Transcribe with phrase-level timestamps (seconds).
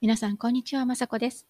[0.00, 0.86] 皆さん、こんにちは。
[0.86, 1.44] まさこです。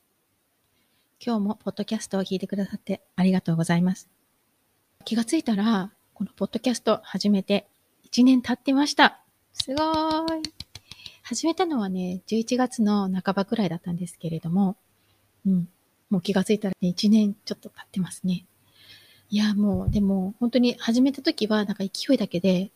[1.23, 4.09] 今日もポッドキャストを聞いてくださってありがとうございます。
[5.05, 7.69] 気がついたら、このポッドキャスト始めて
[8.11, 9.21] 1年経ってました。
[9.53, 10.43] すごーい。
[11.23, 14.79] 始めたのはね、11月の半ばくらいだったんですけれども、
[15.47, 15.69] うん。
[16.09, 18.47] もう気がついたらね、1年ちょっと経ってますね。
[19.29, 22.71] いや、もう、でも、本当に始めた時は、なんか勢いだけで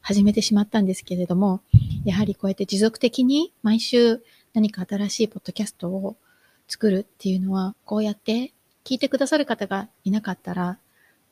[0.00, 1.60] 始めてしまったんですけれども、
[2.04, 4.22] やはりこうやって持続的に毎週
[4.54, 6.16] 何か新しいポッドキャストを
[6.66, 8.52] 作るっていうのは、こうやって
[8.84, 10.78] 聞いてくださる方がいなかったら、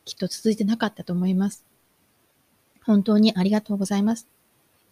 [0.04, 1.64] きっと続いてなかったと思います。
[2.84, 4.28] 本当にありがとうございます。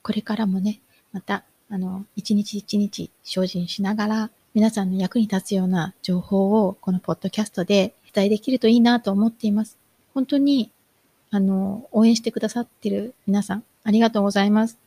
[0.03, 0.81] これからもね、
[1.13, 9.79] また、あの、一日一日精進しながら、皆さんの役に立つような情報をこのポッドキャストで伝えできるといいなと思っています。
[10.13, 10.71] 本当に、
[11.31, 14.84] あの、応援してくださってる皆さん、ありがとうございます。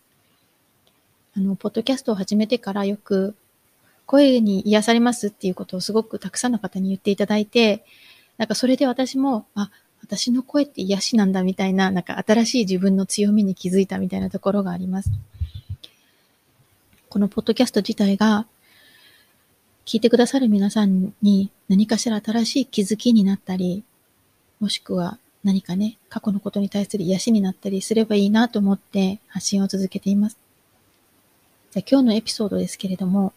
[1.38, 3.36] あの、ポッドキャストを始めてからよく、
[4.08, 7.86] 声に癒されますっていうことをすごくたくさんの方に言っていただいて、
[8.38, 9.70] なんかそれで私も、あ、
[10.02, 15.12] 私の声って癒しなんだみたいな、なんか新しい自分の強みに気づいたみたいなところがあります。
[17.10, 18.48] このポッドキャスト自体が、
[19.86, 23.84] 聞いてくださる皆さんに何かしら新しい気づきになったり、
[24.60, 30.47] もしくは何かね、過去のことに対する癒しになったりすればいいなと思って発信を続けています。
[31.72, 33.34] じゃ今日のエピソードですけれども、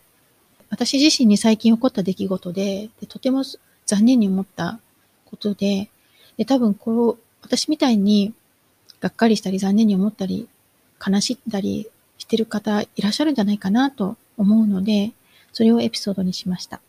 [0.71, 3.43] 私自身に最近起こった出来事で、でとても
[3.87, 4.79] 残念に思った
[5.27, 5.91] ことで、
[6.37, 8.33] で多分こう、私みたいに
[9.01, 10.49] がっかりしたり残念に思ったり、
[11.05, 15.13] 悲しんだりしてる方いらっしゃるんじゃないかなと思うので、
[15.53, 16.81] それをエピソードにしました。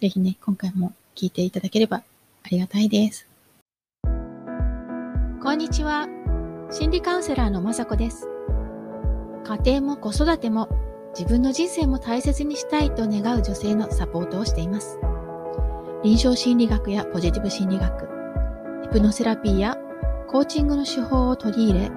[0.00, 2.02] ぜひね、今回も聞いていただければ
[2.44, 3.26] ありがたいです。
[5.42, 6.08] こんにちは。
[6.70, 8.33] 心理カウンセラーのまさこです。
[9.44, 10.68] 家庭も子育ても
[11.16, 14.98] 自分の人生も大切にしたいと願う女性のサポートをしています。
[16.02, 18.08] 臨床心理学やポジティブ心理学、
[18.82, 19.78] ヒプノセラピーや
[20.28, 21.90] コーチングの手法を取り入れ、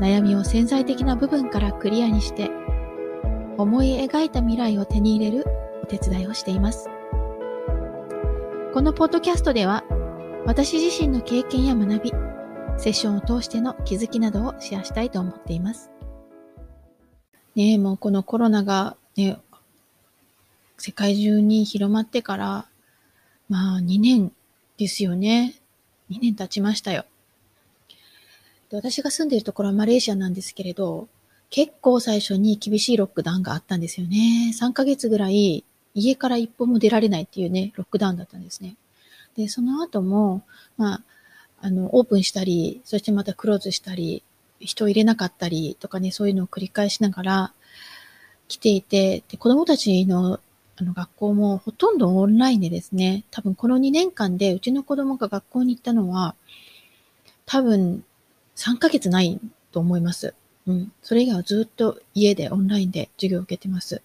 [0.00, 2.50] 悩みを潜在的な部分からクリアにして、
[3.58, 5.44] 思い描いた未来を手に入れる
[5.82, 6.88] お手伝いをしています。
[8.72, 9.84] このポッドキャストでは、
[10.46, 12.12] 私自身の経験や学び、
[12.78, 15.93] セッションを通しての気づきなどをシェアしたいと思っています。
[17.54, 19.38] ねもうこのコロナがね、
[20.78, 22.66] 世界中に広まってから、
[23.48, 24.32] まあ2年
[24.76, 25.54] ですよね。
[26.10, 27.04] 2年経ちましたよ。
[28.70, 31.08] で私が住んでいるところはマレーシアなんですけれど、
[31.50, 34.52] 結構最初に厳しいロックダウンがあったんですよね。
[34.52, 35.64] 3ヶ月ぐらい
[35.94, 38.76] 家から一歩も出られないっていうね、ロックダウンだったんですね。
[39.36, 40.42] で、その後も、
[40.76, 41.02] まあ、
[41.60, 44.22] あの、オープンしたり、そしてまたクローズしたり、
[44.66, 47.52] 人を入れなかったりとかね、そういうのを繰り返しながら
[48.48, 50.40] 来ていて、で子供たちの
[50.76, 56.34] あの学校もほとんどオンラインでですね、多分この2年間でうちの子供が学校に行ったのは、
[57.46, 58.04] 多分
[58.56, 60.34] 3ヶ月ないと思います。
[60.66, 60.92] うん。
[61.02, 64.02] それ以外はずっと家でオンラインで授業を受けてます。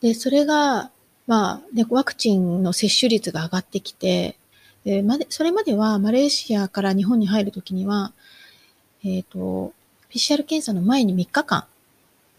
[0.00, 0.90] で、それが、
[1.26, 4.38] まあ、で、ワクチンの接種率が上がってきて、
[4.84, 8.12] でまで、それまではマレーシアから日本に入るときには、
[9.04, 9.72] えっ、ー、と、
[10.10, 11.64] PCR 検査の前に3日間、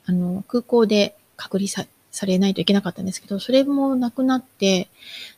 [0.05, 4.89] あの、空港で隔離さされないといけなかったんですけど、それもなくなって、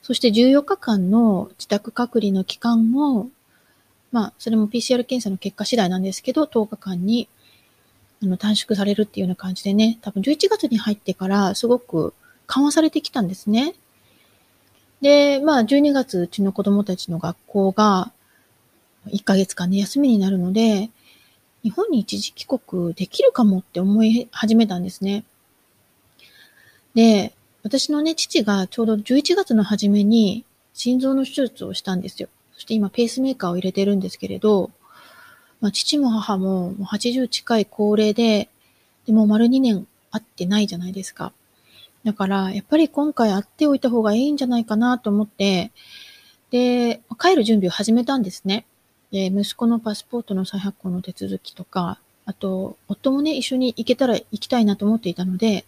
[0.01, 3.29] そして14日間の自宅隔離の期間も、
[4.11, 7.27] まあ、それも PCR 検査の結果次第なんですけど、10日間に
[8.23, 12.13] あの短縮されるっていうような感じでね、多分11月に入ってからすごく
[12.47, 13.73] 緩和されてきたんですね。
[15.01, 18.11] で、まあ、12月うちの子供たちの学校が
[19.07, 20.89] 1ヶ月間ね、休みになるので、
[21.63, 25.23] 日本に一時帰国できるかもって思い始めたんですね。
[26.95, 27.33] で、
[27.63, 32.29] 私のね、父がちょうど11月の初めに心臓の手術をしたんですよ。
[32.53, 34.71] そして今ペースメーカーを入れてるんですけれど、
[35.59, 38.49] まあ、父も母ももう80近い高齢で、
[39.05, 41.33] でも丸2年会ってないじゃないですか。
[42.03, 45.71] だから、やっぱり今回会っておいた方がいいんじゃないかなと思って、
[46.49, 48.65] で、帰る準備を始めたんですね。
[49.11, 55.65] で、息子のパスポートの再発行の手続きとか、あと、夫もね、一緒に行けたら行きたいなと思っていたので、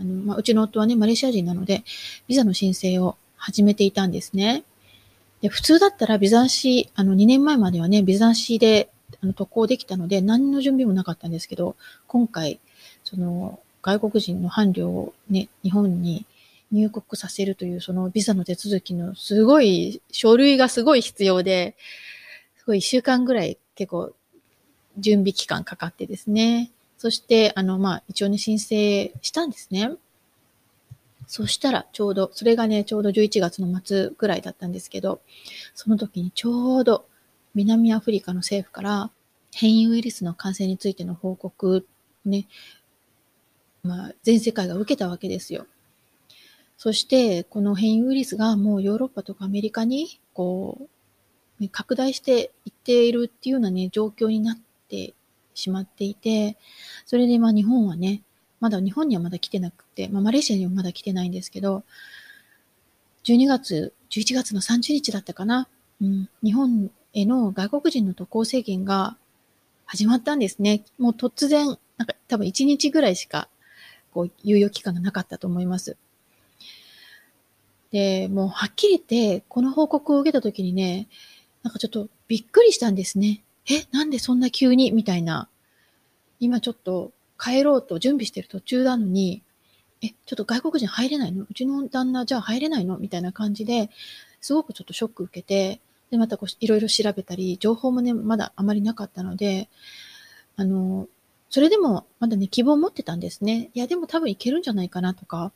[0.00, 1.84] あの、まあ、うちの夫はね、マレーシア人なので、
[2.28, 4.64] ビザの申請を始めていたんですね。
[5.40, 8.88] で、普通だったらビザ足、あの、2年前まではね、ビザ足で、
[9.22, 12.60] あの、渡航できたので、何の準備もなかったんですけど、今回、
[13.04, 16.24] その、外国人の伴侶をね、日本に
[16.70, 21.74] 入国させるという、そのビザの手続きのすごい、書類がすごい必要で、
[22.62, 24.12] すごい一週間ぐらい結構
[24.96, 26.70] 準備期間かかってですね。
[26.96, 29.90] そして、あの、まあ、一応ね、申請したんですね。
[31.26, 35.22] そしたらちょうど、それがね、ちょうど11月の末ぐらいだったんですけど、
[35.74, 37.04] その時にちょうど
[37.56, 39.10] 南アフリカの政府から
[39.52, 41.84] 変異ウイルスの感染についての報告
[42.24, 42.46] ね、
[43.82, 45.66] まあ、全世界が受けたわけですよ。
[46.78, 50.88] そして、この変異ウイルスがもうヨーロッパとかアメリカに、こう、
[51.62, 54.56] ね、拡大していっているっていうようなね、状況になっ
[54.88, 55.14] て
[55.54, 56.58] しまっていて、
[57.06, 58.22] それでまあ日本はね、
[58.60, 61.84] まだ日本にはまだ来てなくて、まあマレーシアにはまだ来てないんですけど、
[63.24, 65.68] 12月、11月の30日だったかな、
[66.00, 69.16] うん、日本への外国人の渡航制限が
[69.86, 70.84] 始まったんですね。
[70.98, 71.66] もう突然、
[71.96, 73.48] なんか多分1日ぐらいしか、
[74.12, 75.96] こう、猶予期間がなかったと思います。
[77.92, 81.08] で、もうはっきり言って、この報告を受けた時にね、
[81.62, 83.42] なんかちょっとびっくりしたんですね。
[83.70, 84.92] え、なんでそんな急に？
[84.92, 85.48] みたいな。
[86.40, 89.42] 今ちょっと帰ろうと準備してる途中なのに、
[90.02, 91.46] え、ちょっと外国人入れないの？
[91.48, 92.98] うちの旦那じゃあ入れないの？
[92.98, 93.90] みたいな感じで、
[94.40, 95.80] すごくちょっとショック受けて、
[96.10, 99.68] で、またこういろいろ調べたり、情報もね、まだあまりなかったので、
[100.56, 101.06] あの、
[101.48, 103.70] それでもまだね、希望を持ってたんですね。
[103.74, 105.52] いや、でも多分いけるんじゃないかなとか、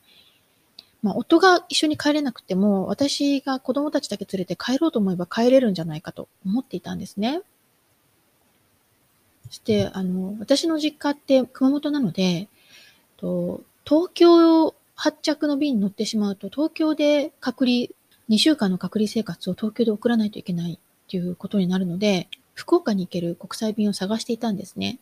[1.02, 7.42] まあ、夫が一緒に帰れなくても、私が子供たちだけ連れて帰ろうと思えば帰れるんじゃないかと思っていたんですね。
[9.46, 12.48] そして、あの、私の実家って熊本なので、
[13.16, 17.86] と東京発着の便に乗ってしまうと、東京で隔離、
[18.28, 20.78] 2週間の隔離生活を東京で送らないといけないっ
[21.08, 24.98] ていうことになるので、福岡に行ける国際便を探していたんですね。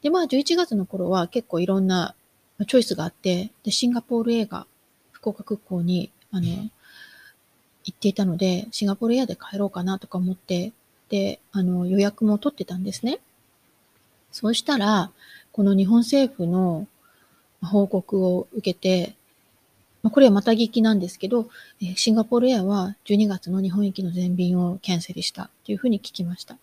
[0.00, 2.14] で、まあ11月の頃は結構いろんな
[2.66, 4.66] チョイスがあって、で、シンガポール映画、
[5.22, 6.70] 福岡空港に、あの、行
[7.90, 10.72] っていたので、シンガポールエアで帰ろうかなとか思って、
[11.10, 13.20] で、あの、予約も取ってたんですね。
[14.32, 15.12] そうしたら、
[15.52, 16.88] この日本政府の
[17.62, 19.14] 報告を受けて、
[20.02, 21.48] これはまた聞きなんですけど、
[21.94, 26.58] シンガポールエアは12月の日本行きの全便をキャンセルしたというふうに聞きました。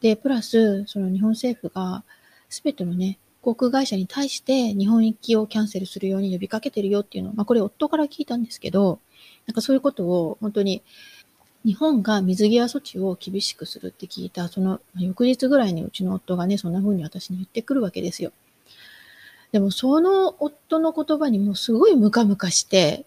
[0.00, 2.04] で、プラス、その日本政府が
[2.48, 8.98] すべてのね、航空会社に対して日本行きをキャンセルするように呼びかけてるよっていうのを、まあこれ夫から聞いたんですけど、
[9.46, 10.82] なんかそういうことを本当に
[11.64, 18.32] 日本が水際措置を厳しくするって聞いた、その翌日ぐらいにうちの夫がね、そんな風に私に言ってくるわけですよ。
[19.52, 23.06] でもその夫の言葉にもすごいムカムカして、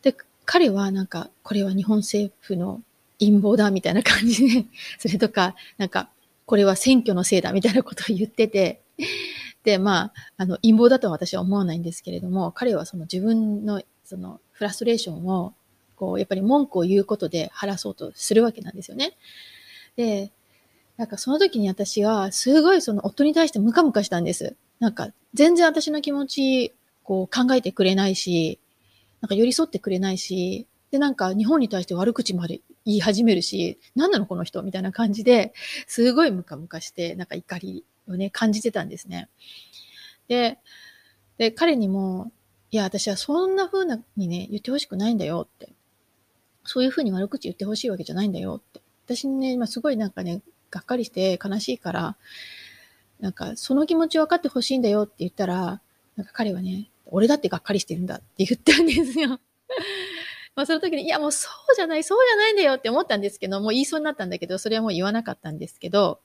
[0.00, 0.16] で、
[0.46, 2.80] 彼はなんか、これは日本政府の
[3.18, 4.64] 陰謀だみたいな感じで、
[4.98, 6.08] それとか、なんか、
[6.46, 8.79] これは選挙のせいだみたいなことを言ってて、
[9.64, 15.54] で、まあ、あの、陰謀だとは私は思わないんですけれども、彼はその自分のそのフラストレーションを
[16.00, 19.12] こう、やっぱり文句を言うことで晴らそうとするわけなんですよね。
[19.96, 20.32] で、
[20.96, 24.56] なんかその時に私は、すごいその夫に対してムカムカしたんです。
[24.80, 26.74] なんか、全然私の気持ち、
[27.04, 28.58] こう考えてくれないし、
[29.20, 35.52] なんか寄り添ってくれないし、で、なんか日本に対して悪口まで言い始めるし、何なのこの人みたいな感じで、
[35.86, 39.28] すごいムカムカして、なんか怒りをね、感じてたんですね。
[40.28, 40.58] で、
[41.38, 42.32] で、彼にも、
[42.70, 45.72] いや、私はそんな風なにね、言ってほしくないんだよって。
[46.64, 48.80] そういうふうに悪口言ってほしいわけじゃないんだよって。
[49.06, 52.16] 私ね、今すごいなんかね、がっかりして悲しいから、
[53.18, 55.80] なんかその気持ち分かってほしいんだよって言ったら、
[56.16, 59.40] なんか彼はね、俺だってがっかりしてるんだって言ったんですよ。
[60.54, 66.20] まあその時に、いやもうそうじゃない、そうじゃないんだよって思ったんですけど、もう言いそうになったんだけど、それはもう言わなかったんですけど、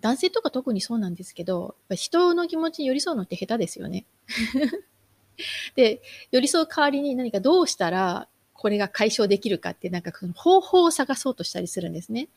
[0.00, 4.06] 男性とか特にそうなんですけど、人の気持ちに寄り添うのって下手ですよね。
[5.74, 8.28] で、寄り添う代わりに何かどうしたら
[8.60, 12.28] これが解消できるかって、なんかその方法を探そうとしたりするんですね。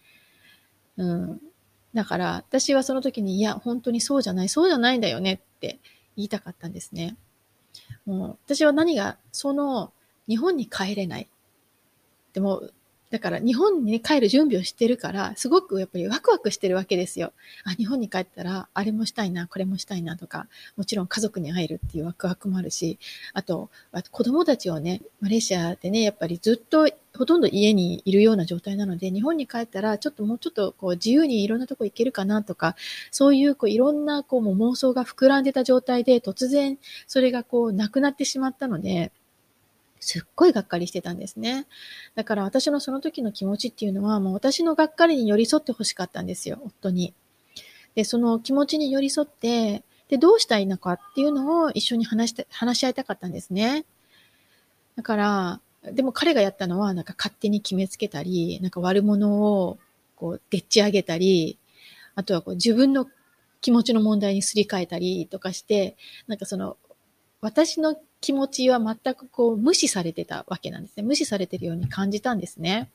[0.95, 1.41] うん。
[1.93, 5.79] だから、私はその時に、いや、本当にそうじゃない、そうじゃないんだよねって
[6.15, 7.17] 言いたかったんですね。
[8.05, 9.91] もう、私は何が、その、
[10.27, 11.29] 日本に帰れない。
[12.31, 12.69] でも、
[13.13, 17.31] だから日本に、ね、帰る準備をしてるから、すごくやっぱりワクワクしてるわけですよ。
[17.63, 22.97] あ、日本に帰ったら、あれもしたいな、これもしたいなとか、もちろん家族に会えるっていうワクワクもあるし、
[23.33, 32.75] あと、あと子供たちをね、マレーシアでね、やっぱりずっとほとんど家にいるような状態なので、日本に帰ったら、ちょっともうちょっとこう自由にいろんなとこ行けるかなとか、
[33.11, 39.11] そういうこういろんなこうも妄想が膨らんでた状態で、突然それがこうなくなってしまったので、
[40.03, 41.65] すっごいがっかりしてたんですね。
[42.15, 47.13] だから私のその時の気持ちっていうのは、もう私のがっかりに寄り添ってほしかったんですよ、夫に。
[47.95, 53.85] で、その気持ちに寄り添って、で、どうしたいのかっていうのを一緒に話して、話し合いたかったんですね。
[54.95, 59.77] だから、でも彼がやったのは、なんか勝手に決めつけたり、なんか悪者を
[60.15, 61.57] こう、でっち上げたり、
[62.15, 63.07] あとはこう自分の
[63.61, 65.95] 気持ちの問題にすり替えたりとかして、
[66.27, 66.77] なんかその、
[67.41, 71.03] 私の気持ちは全くこう無視されてたわけなんですね。
[71.03, 72.89] 無視されてるように感じたんですね。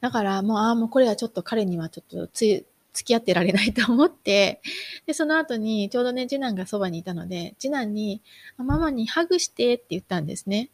[0.00, 4.62] だからもう、ああ、もうこれはちょっと彼にはちょっとつ付き合ってられないと思って、
[5.06, 8.22] で、その後にちょうどね、次男がそばにいたので、次男に、
[8.58, 10.70] ママにハグしてって言ったんですね。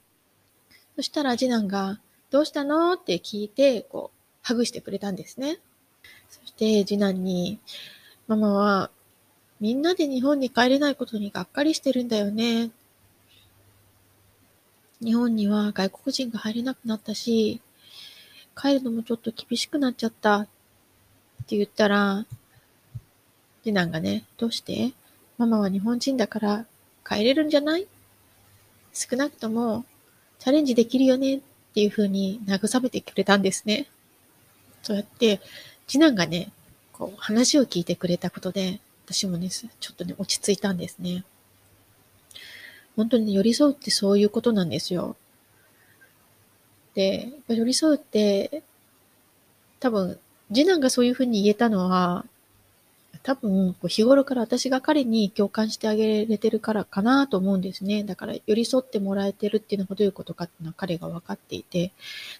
[0.96, 2.00] そしたら次男が、
[2.30, 2.92] どうしたの？
[2.92, 5.58] って聞いて、こう、ハグしてくれたんですね。
[6.28, 7.58] そして次男に、
[8.28, 8.90] ママは、
[9.60, 12.70] みんなで日本に帰れないことにがっかりしてるんだよね。
[15.02, 17.60] 日本には外国人が入れなくなったし、
[18.56, 20.46] 帰るのもちょっと厳しくなっちゃったっ
[21.46, 22.26] て言ったら、
[23.62, 24.92] 次男がね、どうして？
[25.36, 26.66] ママは日本人だから
[27.06, 27.86] 帰れるんじゃない？
[28.92, 29.84] 少なくとも
[30.38, 31.36] チャレンジできるよね？
[31.36, 31.40] っ
[31.74, 33.86] ていう風に慰めてくれたんですね。
[34.82, 35.40] そうやって、
[35.86, 36.50] 次男がね、
[36.92, 41.24] こう話を聞いてくれたことで、私もね、ちょっとね、落ち着いたんですね。
[42.94, 45.16] 本当に、ね、寄り添うってそういうことなんですよ。
[46.94, 48.62] で、寄り添うって、
[49.80, 50.20] 多分、
[50.52, 52.24] 次男がそういうふうに言えたのは、
[53.24, 58.04] 多分、日頃から私が彼に共感してあげれてるからかなと思うんですね。
[58.04, 61.92] だから寄り添ってもらえてるっていうのはどういうことかっていうのは彼が分かっていて、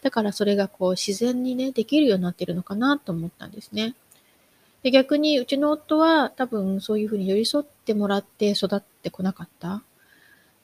[0.03, 3.95] だからそれがこう自然にね、できるようになってるのかなと思ったんですね。
[4.83, 9.83] で逆にうちの夫は多分そういうふうに寄り添ってもらって育ってこなかった。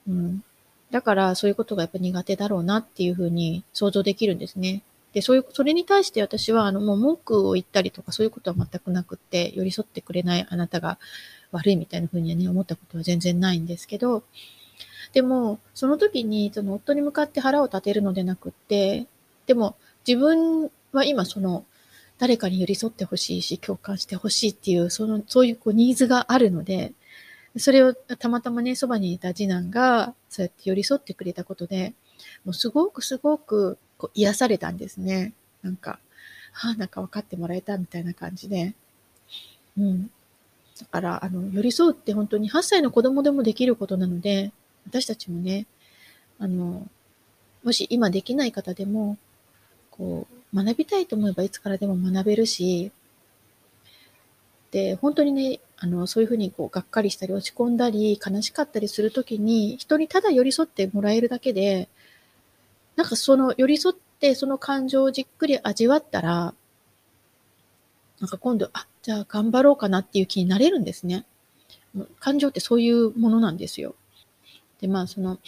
[0.09, 0.43] うん。
[0.91, 4.83] だからそういうことがやっぱ苦手だろうなっていうふうに想像できるんですね。
[5.17, 10.99] で、そういう、それに対して私は、あの、もう文句を言ったりとか、そういうことは全くなくって、寄り添ってくれないあなたが
[11.53, 14.25] 悪いみたいな風にはね、思ったことは全然ないんですけど、
[15.15, 19.07] でも、その時に、その夫に向かって腹を立てるのでなくって、
[19.47, 21.65] でも、自分は今その、
[22.19, 26.93] 誰かに寄り添ってほしいし、共感してほしいっていう、その、そういうこうニーズがあるので、
[27.59, 31.95] それをたまたまね、そばにいた次男が、そうやって寄り添ってくれたことで、
[32.45, 35.33] もうすごくすごくこう癒されたんですね。
[35.63, 35.99] なんか、
[36.53, 38.75] はあ、なんか分かってもらえたみたいな感じで。
[39.79, 40.11] うん。
[40.81, 44.53] だから、あの、寄り添うって本当に8歳の子供でもできることなので、
[44.87, 45.67] 私たちもね、
[46.39, 46.87] あの、
[47.63, 49.17] もし今できない方でも、
[49.91, 52.91] こう、学びたいと思えばいつからでも学べるし、
[54.71, 61.89] で、本当にね、あの、そういうふうにこう、がっかりしたり落ち込んだり、悲しかったりするときに、人にただ寄り添ってもらえるだけで、
[62.97, 66.55] なんかその寄り添ってその感情をじっくり味わったら、
[68.21, 71.27] なんか今度、あ、じゃあ頑張ろうかなっていう気になれるんですね。
[72.19, 73.95] 感情ってそういうものなんですよ。
[74.81, 75.39] で、まあその、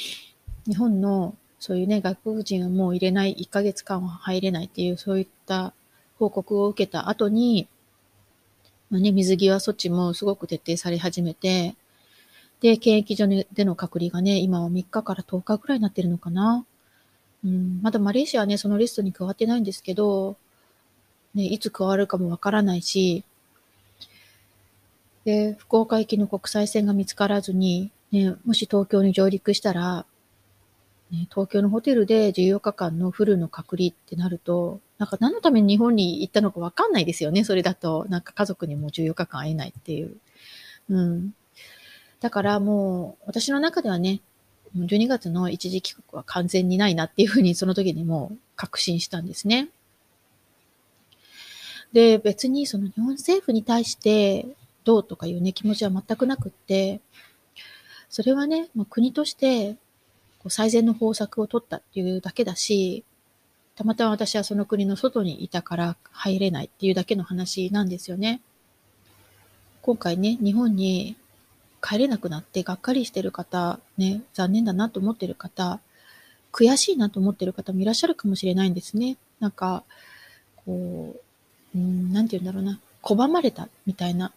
[0.67, 5.73] 日本のそういうね、外国人はもう入れない、1ヶ月間は入れないっていう、そういった
[6.19, 7.69] 報告を受けた後に、
[8.91, 11.75] まあね、水際措置もすごく徹底され始めて、
[12.61, 16.65] で、検疫所での隔離がね、今は3日から10日ぐらいになってるのかな。
[17.45, 20.37] うん、まだマレーシアはね、そのリストに加わってないんですけど、
[21.35, 23.25] ね、いつ加わるかもわからないし、
[25.25, 30.07] で、福岡行きの国際線が見つからずに、ね、もし東京に上陸したら、
[31.11, 37.45] ね、東京のホテルで14日間のフルの隔離ってなると、なんか何のために日本に行ったのかわかんないですよね。
[37.45, 40.17] それだと、なんか家族にも14日間会えないっていう。
[40.91, 41.35] うん。
[42.21, 44.21] だからもう、私の中ではね、
[44.77, 49.69] 12月の一時帰国は完全にないなっていうふうにその時にもう確信したんですね。
[51.93, 54.47] で、別にその日本政府に対して
[54.85, 57.01] どうとかいうね、気持ちは全くなくって、
[58.11, 59.77] それはね、まあ、国として
[60.39, 63.05] こう最善の方策を取ったっていうだけだし、
[63.77, 68.41] たまたま私はその国の外にいたから入れないっていうだけの話なんですよね。
[69.83, 71.17] 今回ね、日本に
[71.83, 75.81] 帰れなくなってがっかりしてる方、ね、残念だなと思ってる方、
[76.53, 79.17] 悔しいなと思ってる方もいらっしゃるかもしれないんですね。
[79.39, 79.85] なんか、
[80.57, 81.15] こ
[81.75, 84.33] う、うん、なんて言うんだろうな、拒まれたみたいな、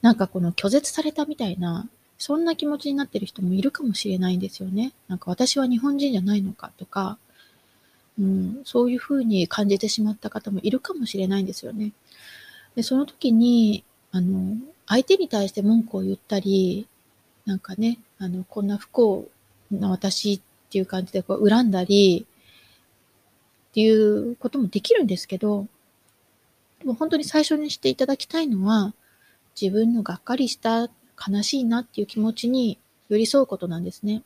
[0.00, 1.88] なんかこの拒絶されたみたいな、
[2.22, 4.92] そんな気持ちになってる人もいるかもしれないんですよね。
[5.08, 7.18] なんか私は日本人じゃないのかとか、
[8.16, 11.90] うん、そういうふうに感じてしまった方もいるかもしれないんですよね。
[12.76, 16.86] で、その時に、あの、相手に対して文句を言ったり、
[17.44, 19.28] なんかね、あの、こんな不幸
[19.72, 22.24] な私っていう感じでこう恨んだり、
[23.70, 25.66] っていうこともできるんですけど、
[26.78, 28.94] でも本当に最初にしていただきたいのは、
[29.60, 30.88] 自分のがっかりした
[31.28, 34.22] 悲しいなっていう気持ちに寄り添うことなんですね。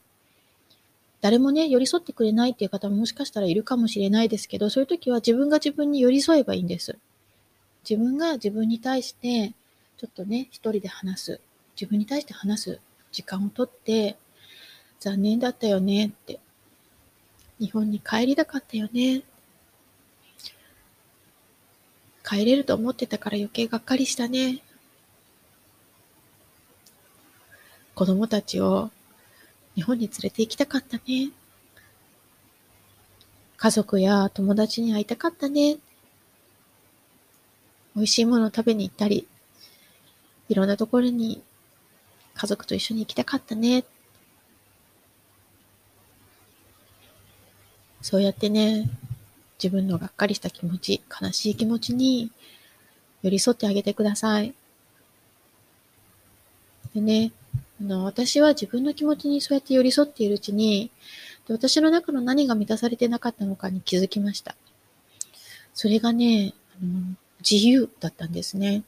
[1.21, 6.99] 誰もね、寄り添ってくれないっていう方ももしかしたらいるかもしれないですけど、そういう時は自分が自分に寄り添えばいいんです。
[7.89, 9.55] 自分が自分に対して
[9.97, 11.41] ちょっとね、一人で話す。
[11.75, 12.81] 自分に対して話す
[13.13, 14.17] 時間をとって、
[15.01, 16.39] 残念だったよねって。
[17.59, 19.23] 日本に帰りたかったよね。
[22.23, 24.63] 帰れると思ってたから余計がっかりしたね。
[27.97, 28.91] 子供たちを
[29.75, 31.31] 日本に連れて行きたかったね。
[33.57, 35.79] 家族や友達に会いたかったね。
[37.95, 39.27] 美味しいものを食べに行ったり、
[40.51, 41.43] いろんなところに
[42.35, 43.85] 家族と一緒に行きたかったね。
[48.03, 48.91] そうやってね、
[49.57, 52.31] 自分のがっかりした気持ち、悲しい気持ちに
[53.23, 54.53] 寄り添ってあげてください。
[56.95, 57.33] でね、
[57.81, 60.91] あの私は自分の気持ちにそうやって寄り添っているうちに、
[61.49, 64.57] 私の中の何が満たされてなかったのかに気づきました。
[65.75, 67.17] それがね、あの
[67.49, 68.83] 自由だったんですね。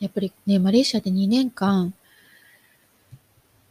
[0.00, 1.94] やっぱりね、マレーシアで2年間、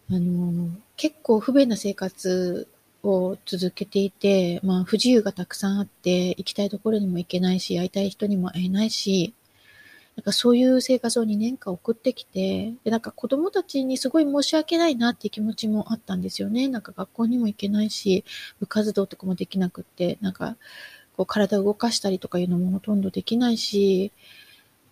[0.10, 2.68] あの、結構不便な生活
[3.04, 9.34] を続けていて、まあ不自由がたくさんあって、行きたいところにも行けないし、会いたい人にも会えないし、
[10.18, 16.68] なんかそういう生活を2年間送ってきて、で、なんか子供たちにすごい申し訳ないなって気持ちもあったんですよね。
[16.68, 18.26] なんか学校にも行けないし、
[18.60, 20.58] 部活動とかもできなくって、なんか
[21.16, 24.12] こう体を動かしたりとかいうのもほとんどできないし、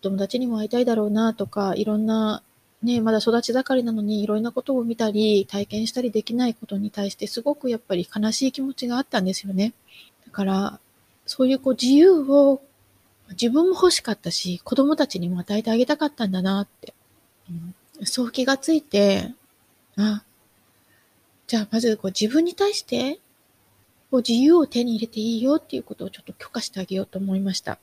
[0.01, 2.44] 友達にも会いたいだろうなとか、いろんな
[2.84, 9.74] ね、まだ育ち盛りなのにいろんなことを見たり、体験したりできないことに対してすごくやっぱり悲しい気持ちがあったんですよね。
[10.24, 10.79] だから、
[11.25, 12.62] そういうこう自由を
[13.32, 16.94] 自分も欲しかったし、子供たちにも与えてあげたかったんだなって。
[17.50, 19.34] うん、そう気がついて、
[19.98, 20.24] あ、
[21.48, 23.20] じゃあまずこう自分に対して
[24.12, 27.79] こう自由を手に入れていいよっていうことをちょっと許可してあげようと思いました。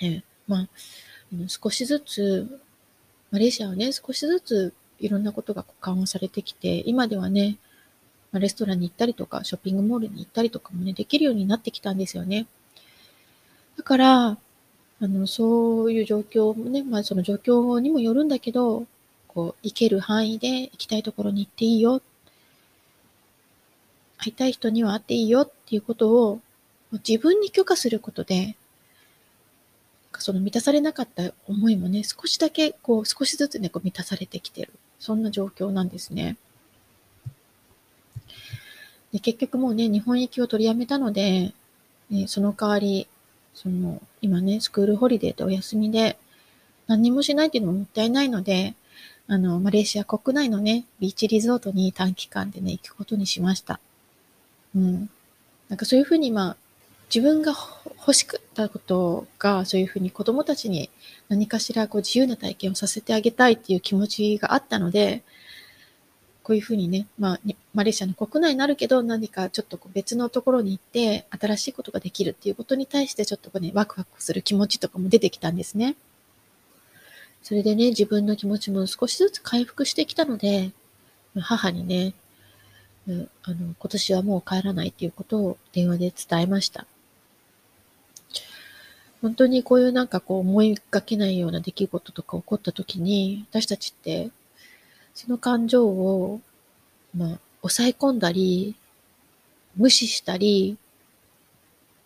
[0.00, 0.68] ね、まあ、
[1.48, 2.60] 少しずつ
[3.30, 7.58] マレーシアはね、少しずついろんなことが緩和されてきて、今ではね、
[8.32, 12.46] レストランに行ったりとか、ショッピングモールに行ったりとかもね、できるようになってきたんですよね。
[13.76, 18.86] だから、あの、そういう状況もね、まあその状況にもよるんだけど、
[19.28, 22.00] こう、行ける範囲で行きたいところに行っていいよ。
[24.18, 26.40] 会いたい人には会っていいよっていうことを
[27.06, 28.56] 自分に許可することで、
[30.18, 34.72] その満たされなかった思いもね、少しだけ、こう、少しずつね、こう満たされてきてる。
[34.98, 36.36] そんな状況なんですね。
[39.12, 41.52] で結局もうね、日本行きを取りやめたので、
[42.10, 43.06] ね、その代わり、
[43.56, 46.18] その、今ね、スクールホリデーでお休みで、
[46.86, 48.74] 何もしないっていうのももったいないので、
[49.28, 53.80] あの、マレーシア国内のね、ビーチリゾートに短期間でね、行くことにしました。
[54.76, 55.10] うん。
[55.68, 56.56] なんかそういうふうに、まあ、
[57.12, 57.54] 自分が
[57.98, 60.90] 欲しかったことが、そういうふうに子供たちに
[61.28, 65.22] 何かしらこう自由な体験をさせてあげたいっていう気持ちがあったので、
[66.46, 67.40] こういうふうにね、まあ、
[67.74, 75.96] マレーシアの国内になるけど、何かちょっと別のところに行って、新しいことができるっていうことに対して、ちょっとね、ワクワクする気持ちとかも出てきたんですね。
[77.42, 80.70] それでね、自分の気持ちも少しずつ回復してきたので、
[81.36, 82.14] 母にね、
[83.08, 86.86] うんあの、今年はもう帰らないっていうことを電話で伝えました。
[89.20, 94.30] 本当にこういうなんかこう思いがけないような出来事とか起こった時に、私たちって、
[95.16, 96.42] その感情を、
[97.16, 98.76] まあ、抑え込んだり、
[99.74, 100.76] 無視したり、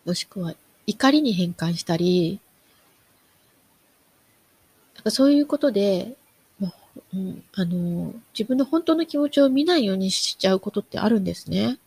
[0.04, 0.54] もしくは
[0.86, 2.40] 怒りに変換したり、
[4.94, 6.14] なんかそういうことで、
[6.60, 6.72] まあ
[7.12, 11.78] うん、あの、自分の本当の気持ちを見ないようにしちゃうことってあるんですね。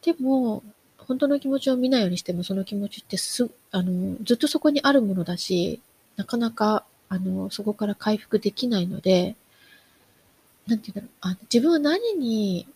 [0.00, 0.62] でも、
[0.96, 5.82] 本当の気持ちを見ないようにしても、その気持ちってす、あの、ずっとそこにあるものだし、
[6.16, 9.36] なかなか、あの、そこから回復できないので、
[10.66, 12.66] なんて言うんだろう、あ自分は何に、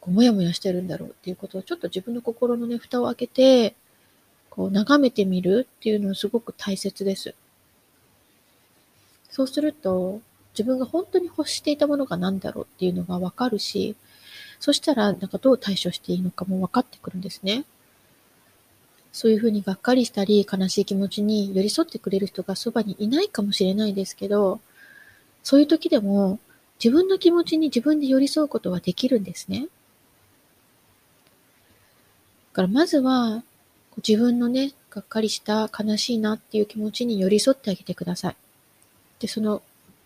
[0.00, 3.76] こう、もやもやしてるんだろうっていうことを、ちょっと自分の心のね、蓋を開けて、
[4.50, 7.34] こう、眺めてみるっていうのはすごく大切です。
[9.30, 10.20] そうすると、
[10.52, 13.96] 自分が本当に欲していたものが何だろうっていうのがわかるし、
[14.58, 17.64] そしたら、なんかどう対処していいのかも分かってくるんですね。
[19.12, 24.60] そういうふうにがっかりしたり、悲しい気持ちに寄り添ってくれる人がそばにいないかもしれないですけど、
[25.42, 26.38] そういう時でも
[26.82, 29.68] 自分の気持ちに自分で寄り添うことはできるんですね。
[32.52, 33.44] だからまずは、
[34.06, 38.36] 自分のね、がっかりした悲しいなっていう気持ちに寄り添ってあげてください。
[39.18, 39.62] で、その、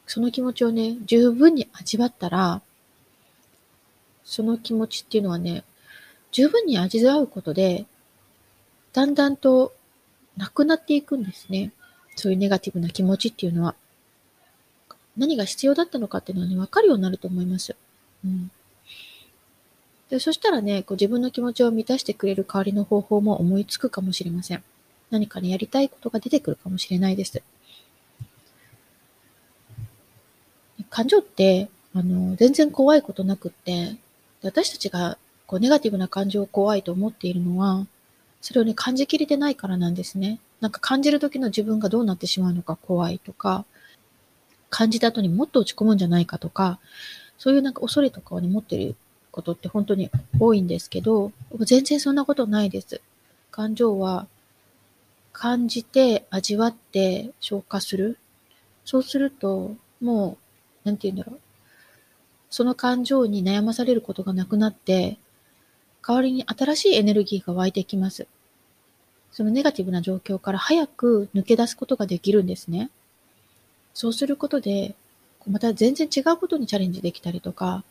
[0.06, 2.60] その気持ちをね、十分に味わったら、
[4.24, 5.62] その気持ちっていうのはね、
[6.32, 7.86] 十分に味わうことで、
[8.94, 9.74] だんだんと
[10.36, 11.72] なくなっていくんですね。
[12.16, 13.74] そういうネガティブな気持ちっていうのは。
[15.16, 17.76] 何が必要だったのかっていうのはね、わかるようになると思います。
[18.24, 18.50] うん。
[20.10, 24.62] で、そしたらね、こう自分の気持ちを満たしてくれる代わりの方法も思いつくかもしれません。
[25.10, 27.42] 何かね、やりたいことが出てくるかもしれないです。
[30.90, 33.96] 感情って、あの、全然怖いことなくって、
[34.42, 37.86] 私たちがこうネガティブな感情を怖いと思っているのは、
[38.44, 40.38] それをね、感じきれてないからなんですね。
[40.60, 43.64] なんか感じる時の自分がどうなってしまうのか怖いとか、
[44.68, 46.78] 感じた後にもっと落ち込むんじゃないかとか、
[47.38, 48.96] そういうなんか恐れとかをね、持ってる
[49.30, 53.00] ことって本当に多いんですけど、全然そんなことないです。
[53.50, 54.26] 感情は
[55.32, 58.18] 感じて、味わって、消化する。
[58.84, 60.36] そうすると、も
[60.84, 61.40] う、なんて言うんだろう。
[62.50, 65.18] その感情に悩まされることがなくなって、
[66.06, 68.28] 代わりに新しいエネルギーが湧いてきます。
[69.34, 72.88] そのネガティブな状況から早く抜け出すことができるんですね。
[73.92, 74.94] そうすることで、
[75.46, 77.84] また全然違うことにチャレンジできたりとか、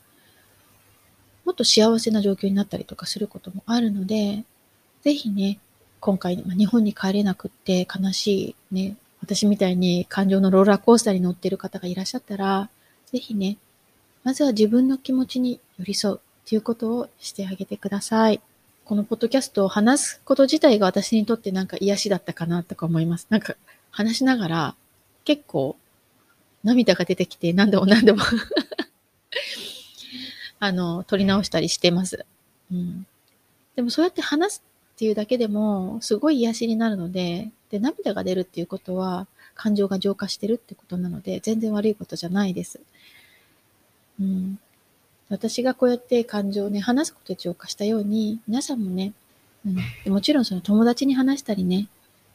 [1.46, 4.44] もっと幸せな状況になったりとかすることもあるので、
[5.04, 5.60] ぜひね、
[6.00, 12.70] 今回、まあ、日本に帰れなくって悲しいね、私みたいに感情のローラーコースターに乗ってる方がいらっしゃったら、
[13.12, 13.58] ぜひね、
[14.24, 16.20] まずは自分の気持ちに寄り添う。
[16.46, 18.42] ということをしてあげてください。
[18.86, 23.28] このポッドキャストを話すこと自体が私にとってなんか癒しだったかなとか思います。
[23.30, 23.56] なんか
[23.92, 24.76] 話しながら
[25.24, 25.78] 結構
[26.64, 28.24] 涙が出てきて何度も何度も
[30.60, 32.26] あの、撮り直したりしてます。
[32.72, 33.06] うん。
[33.76, 42.80] でもそうやって話すっていうだけでもすごい癒しになるので、で、涙が出るっていうことは感情が浄化してるってことなので全然悪いことじゃないです。
[44.20, 44.60] うん。
[45.30, 49.14] 私がこうやって感情をね、話すことで浄化したように、皆さんもね、
[50.06, 51.88] うん、もちろんその友達に話したりね、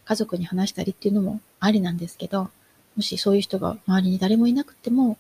[0.05, 2.51] 家族に話したりっていうのもありなんですけど、
[2.97, 5.19] もしそういう人が周りに誰もいなくても、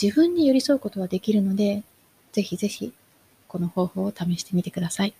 [0.00, 1.82] 自分に寄り添うことはできるので、
[2.32, 2.92] ぜひぜひ、
[3.48, 5.14] この方法を試してみてください。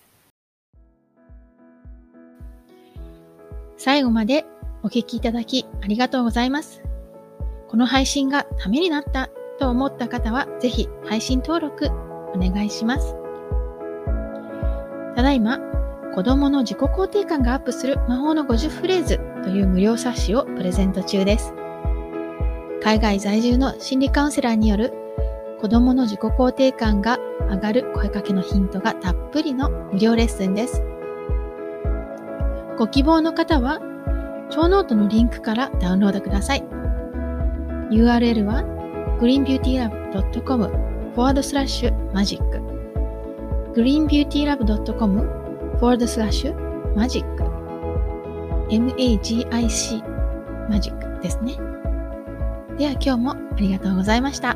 [3.79, 4.45] 最後まで
[4.83, 6.83] お聴きいただきありがとうございます。
[7.69, 11.87] この配信がためになったと思った方は、ぜひ配信登録
[12.35, 13.15] お願いします。
[15.15, 15.59] ただいま、
[16.15, 21.55] 子供の自己肯定感がアップする魔法の50フレーズという無料冊子をプレゼント中です。
[22.83, 24.93] 海外在住の心理カウンセラーによる
[25.61, 27.19] 子供の自己肯定感が
[27.51, 30.83] 上がる声かけのヒントがたっぷりの無料レッスンです。
[32.79, 33.81] ご希望の方は、
[34.51, 36.65] 超ノートのリンクからダウンロードください。
[37.91, 38.76] URL は
[39.21, 40.71] greenbeautylab.com
[41.15, 42.41] forward slash magic
[43.75, 45.21] greenbeautylab.com
[45.79, 46.45] forward slash
[46.95, 47.25] magic
[48.71, 49.47] magic
[50.69, 51.57] マジックですね。
[52.77, 54.56] では今日もありがとうございました。